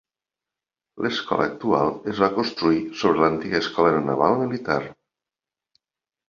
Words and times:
L'Escola 1.05 1.45
actual 1.49 1.93
es 2.13 2.21
va 2.23 2.29
construir 2.37 2.79
sobre 3.03 3.23
l'antiga 3.25 3.61
Escola 3.65 3.93
Naval 4.09 4.35
Militar. 4.41 4.81